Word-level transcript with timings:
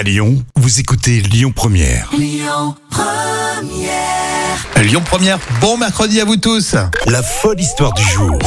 À 0.00 0.02
Lyon, 0.02 0.42
vous 0.56 0.80
écoutez 0.80 1.20
Lyon 1.20 1.52
Première. 1.54 2.08
Lyon 2.16 2.74
Première, 5.04 5.38
bon 5.60 5.76
mercredi 5.76 6.22
à 6.22 6.24
vous 6.24 6.38
tous. 6.38 6.74
La 7.04 7.22
folle 7.22 7.60
histoire 7.60 7.92
du 7.92 8.02
jour. 8.04 8.38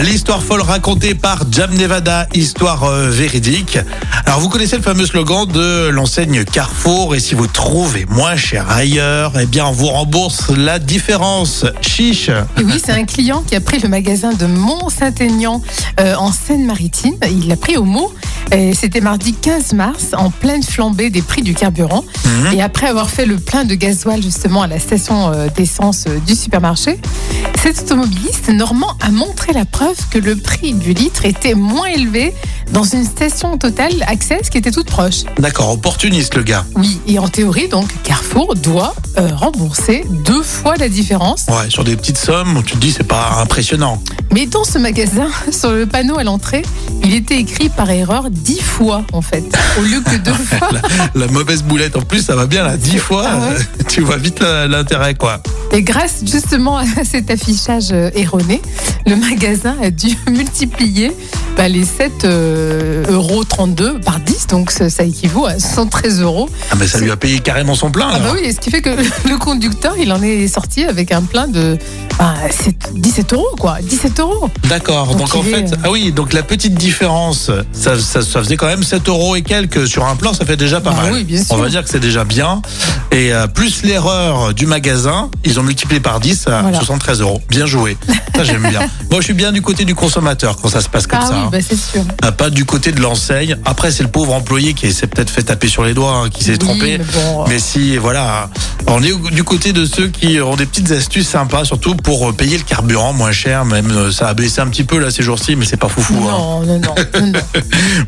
L'histoire 0.00 0.42
folle 0.42 0.62
racontée 0.62 1.14
par 1.14 1.44
Jam 1.50 1.70
Nevada, 1.74 2.26
histoire 2.32 2.84
euh, 2.84 3.10
véridique. 3.10 3.78
Alors 4.24 4.40
vous 4.40 4.48
connaissez 4.48 4.76
le 4.76 4.82
fameux 4.82 5.04
slogan 5.04 5.46
de 5.46 5.88
l'enseigne 5.88 6.44
Carrefour 6.44 7.14
et 7.14 7.20
si 7.20 7.34
vous 7.34 7.46
trouvez 7.46 8.06
moins 8.06 8.34
cher 8.34 8.70
ailleurs, 8.70 9.34
eh 9.38 9.44
bien 9.44 9.66
on 9.66 9.72
vous 9.72 9.88
rembourse 9.88 10.48
la 10.56 10.78
différence. 10.78 11.66
Chiche. 11.82 12.30
Et 12.30 12.64
oui, 12.64 12.80
c'est 12.82 12.92
un 12.92 13.04
client 13.04 13.44
qui 13.46 13.54
a 13.54 13.60
pris 13.60 13.80
le 13.80 13.88
magasin 13.90 14.32
de 14.32 14.46
Mont-Saint-Aignan 14.46 15.60
euh, 16.00 16.14
en 16.14 16.32
Seine-Maritime. 16.32 17.14
Il 17.30 17.48
l'a 17.48 17.56
pris 17.56 17.76
au 17.76 17.84
mot. 17.84 18.12
C'était 18.74 19.00
mardi 19.00 19.32
15 19.32 19.72
mars, 19.72 20.08
en 20.12 20.30
pleine 20.30 20.62
flambée 20.62 21.08
des 21.08 21.22
prix 21.22 21.40
du 21.40 21.54
carburant. 21.54 22.04
Mhm. 22.26 22.52
Et 22.52 22.62
après 22.62 22.86
avoir 22.86 23.08
fait 23.08 23.24
le 23.24 23.36
plein 23.36 23.64
de 23.64 23.74
gasoil 23.74 24.22
justement 24.22 24.60
à 24.60 24.66
la 24.66 24.78
station 24.78 25.32
euh, 25.32 25.46
d'essence 25.56 26.04
du 26.26 26.34
supermarché, 26.34 27.00
cet 27.62 27.80
automobiliste 27.80 28.50
normand 28.50 28.94
a 29.00 29.10
montré 29.10 29.54
la 29.54 29.64
preuve 29.64 29.81
que 30.12 30.18
le 30.18 30.36
prix 30.36 30.74
du 30.74 30.92
litre 30.92 31.24
était 31.24 31.54
moins 31.54 31.88
élevé 31.88 32.32
dans 32.72 32.84
une 32.84 33.04
station 33.04 33.58
Total 33.58 33.90
Access 34.06 34.48
qui 34.50 34.58
était 34.58 34.70
toute 34.70 34.86
proche. 34.86 35.24
D'accord, 35.38 35.70
opportuniste 35.70 36.34
le 36.36 36.42
gars. 36.42 36.64
Oui, 36.76 37.00
et 37.06 37.18
en 37.18 37.28
théorie 37.28 37.68
donc, 37.68 37.88
Carrefour 38.02 38.54
doit 38.54 38.94
euh, 39.18 39.28
rembourser 39.34 40.04
deux 40.24 40.42
fois 40.42 40.76
la 40.76 40.88
différence. 40.88 41.46
Ouais, 41.48 41.68
sur 41.68 41.84
des 41.84 41.96
petites 41.96 42.18
sommes, 42.18 42.62
tu 42.64 42.74
te 42.74 42.78
dis 42.78 42.92
c'est 42.92 43.04
pas 43.04 43.38
impressionnant. 43.40 44.02
Mais 44.32 44.46
dans 44.46 44.64
ce 44.64 44.78
magasin, 44.78 45.28
sur 45.50 45.72
le 45.72 45.86
panneau 45.86 46.18
à 46.18 46.24
l'entrée, 46.24 46.62
il 47.04 47.14
était 47.14 47.38
écrit 47.38 47.68
par 47.68 47.90
erreur 47.90 48.30
dix 48.30 48.60
fois 48.62 49.02
en 49.12 49.22
fait, 49.22 49.44
au 49.78 49.82
lieu 49.82 50.00
que 50.00 50.16
deux 50.16 50.32
fois. 50.32 50.68
La 51.14 51.26
mauvaise 51.26 51.62
boulette 51.62 51.96
en 51.96 52.02
plus, 52.02 52.22
ça 52.24 52.34
va 52.36 52.46
bien 52.46 52.62
là, 52.64 52.76
dix 52.76 52.98
fois, 52.98 53.24
Ah 53.26 53.38
ouais. 53.38 53.54
euh, 53.56 53.82
tu 53.88 54.00
vois 54.00 54.16
vite 54.16 54.40
l'intérêt 54.40 55.14
quoi. 55.14 55.42
Et 55.72 55.82
grâce 55.82 56.20
justement 56.24 56.76
à 56.78 56.84
cet 57.04 57.30
affichage 57.30 57.88
euh, 57.92 58.10
erroné, 58.14 58.60
le 59.06 59.16
magasin 59.16 59.76
a 59.82 59.90
dû 59.90 60.16
multiplier 60.30 61.12
bah, 61.56 61.68
les 61.68 61.84
7 61.84 62.24
euh, 62.24 63.04
euros 63.08 63.44
32 63.44 64.00
par 64.00 64.18
10, 64.20 64.46
donc 64.48 64.70
ça, 64.70 64.88
ça 64.90 65.04
équivaut 65.04 65.46
à 65.46 65.58
113 65.58 66.20
euros. 66.22 66.48
Ah 66.70 66.74
mais 66.78 66.86
ça 66.86 66.98
lui 66.98 67.10
a 67.10 67.16
payé 67.16 67.40
carrément 67.40 67.74
son 67.74 67.90
plein 67.90 68.08
Ah 68.12 68.18
bah 68.18 68.30
oui, 68.34 68.40
et 68.44 68.52
ce 68.52 68.60
qui 68.60 68.70
fait 68.70 68.80
que 68.82 68.90
le 69.28 69.38
conducteur, 69.38 69.94
il 69.98 70.12
en 70.12 70.22
est 70.22 70.48
sorti 70.48 70.84
avec 70.84 71.12
un 71.12 71.22
plein 71.22 71.46
de 71.48 71.78
bah, 72.18 72.34
c'est 72.50 72.74
17 72.94 73.32
euros 73.34 73.54
quoi, 73.58 73.78
17 73.82 74.20
euros. 74.20 74.50
D'accord, 74.68 75.08
Donc, 75.08 75.18
donc, 75.18 75.34
en 75.36 75.40
est, 75.44 75.50
fait, 75.50 75.72
euh, 75.72 75.76
ah 75.84 75.90
oui, 75.90 76.12
donc 76.12 76.32
la 76.32 76.42
petite 76.42 76.74
différence, 76.74 77.50
ça, 77.72 77.98
ça, 77.98 78.22
ça 78.22 78.42
faisait 78.42 78.56
quand 78.56 78.66
même 78.66 78.82
7 78.82 79.08
euros 79.08 79.36
et 79.36 79.42
quelques 79.42 79.86
sur 79.86 80.04
un 80.06 80.16
plan, 80.16 80.32
ça 80.34 80.44
fait 80.44 80.56
déjà 80.56 80.80
pas 80.80 80.90
Bah 80.90 81.02
mal. 81.02 81.12
oui, 81.12 81.24
bien 81.24 81.42
sûr. 81.42 81.54
On 81.54 81.58
va 81.58 81.68
dire 81.68 81.82
que 81.84 81.90
c'est 81.90 82.00
déjà 82.00 82.24
bien. 82.24 82.62
Et 83.10 83.32
euh, 83.32 83.46
plus 83.46 83.82
l'erreur 83.82 84.54
du 84.54 84.66
magasin, 84.66 85.30
ils 85.44 85.60
ont 85.60 85.62
multiplié 85.62 86.00
par 86.00 86.18
10 86.20 86.46
à 86.48 86.62
Voilà. 86.62 86.78
73 86.78 87.20
euros. 87.20 87.40
Bien 87.48 87.66
joué. 87.66 87.96
Ça, 88.34 88.44
j'aime 88.44 88.66
bien. 88.68 88.80
Moi, 89.10 89.20
je 89.20 89.24
suis 89.24 89.34
bien 89.34 89.52
du 89.52 89.60
côté 89.62 89.84
du 89.84 89.94
consommateur 89.94 90.56
quand 90.60 90.68
ça 90.68 90.80
se 90.80 90.88
passe 90.88 91.06
comme 91.06 91.18
ah 91.22 91.26
ça. 91.26 91.34
oui, 91.34 91.41
hein. 91.42 91.48
bah, 91.52 91.58
c'est 91.66 91.76
sûr. 91.76 92.02
Ah, 92.22 92.32
Pas 92.32 92.50
du 92.50 92.64
côté 92.64 92.92
de 92.92 93.00
l'enseigne. 93.00 93.56
Après, 93.64 93.90
c'est 93.90 94.02
le 94.02 94.08
pauvre 94.10 94.32
employé 94.34 94.74
qui 94.74 94.92
s'est 94.92 95.06
peut-être 95.06 95.30
fait 95.30 95.42
taper 95.42 95.68
sur 95.68 95.84
les 95.84 95.94
doigts, 95.94 96.12
hein, 96.14 96.30
qui 96.30 96.44
s'est 96.44 96.52
Oui, 96.52 96.58
trompé. 96.58 96.98
mais 96.98 97.04
bon, 97.04 97.44
Mais 97.48 97.58
si, 97.58 97.96
voilà, 97.96 98.48
on 98.88 99.02
est 99.02 99.12
du 99.32 99.44
côté 99.44 99.72
de 99.72 99.84
ceux 99.84 100.08
qui 100.08 100.40
ont 100.40 100.56
des 100.56 100.66
petites 100.66 100.90
astuces 100.90 101.28
sympas, 101.28 101.64
surtout 101.64 101.94
pour 101.94 102.28
euh, 102.28 102.32
payer 102.32 102.56
le 102.58 102.64
carburant 102.64 103.12
moins 103.12 103.32
cher. 103.32 103.64
Même 103.64 103.90
euh, 103.90 104.10
ça 104.10 104.28
a 104.28 104.34
baissé 104.34 104.60
un 104.60 104.66
petit 104.68 104.84
peu 104.84 104.98
là 104.98 105.10
ces 105.10 105.22
jours-ci, 105.22 105.56
mais 105.56 105.64
c'est 105.64 105.76
pas 105.76 105.88
foufou. 105.88 106.14
hein. 106.28 106.32
non, 106.32 106.62
non, 106.66 106.78
non, 106.80 106.94
non, 107.20 107.26
non. 107.32 107.40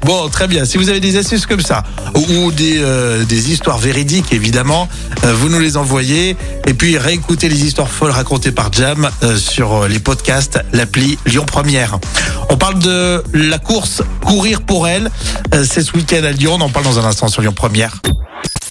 Bon, 0.04 0.28
très 0.28 0.46
bien. 0.48 0.64
Si 0.64 0.76
vous 0.78 0.88
avez 0.88 1.00
des 1.00 1.16
astuces 1.16 1.46
comme 1.46 1.60
ça 1.60 1.82
ou 2.14 2.50
des, 2.52 2.78
euh, 2.78 3.24
des 3.24 3.50
histoires 3.52 3.78
véridiques, 3.78 4.32
évidemment, 4.32 4.88
euh, 5.24 5.32
vous 5.34 5.48
nous 5.48 5.60
les 5.60 5.76
envoyez. 5.76 6.36
Et 6.66 6.74
puis 6.74 6.98
réécoutez 6.98 7.48
les 7.48 7.64
histoires 7.64 7.88
folles 7.88 8.10
racontées 8.10 8.52
par 8.52 8.72
Jam 8.72 9.08
euh, 9.22 9.36
sur 9.36 9.72
euh, 9.84 9.88
les 9.88 9.98
podcasts, 9.98 10.58
l'appli 10.72 11.18
Lyon 11.26 11.44
Première. 11.46 11.98
On 12.50 12.56
parle 12.56 12.78
de 12.78 13.22
la 13.32 13.58
course 13.58 14.02
Courir 14.24 14.62
pour 14.62 14.88
elle. 14.88 15.10
Euh, 15.54 15.64
C'est 15.68 15.82
ce 15.82 15.92
week-end 15.92 16.22
à 16.24 16.32
Lyon. 16.32 16.56
On 16.58 16.60
en 16.62 16.68
parle 16.68 16.84
dans 16.84 16.98
un 16.98 17.04
instant 17.04 17.28
sur 17.28 17.42
Lyon 17.42 17.52
Première. 17.54 18.00